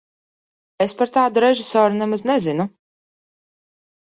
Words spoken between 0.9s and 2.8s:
par tādu režisoru nemaz nezinu.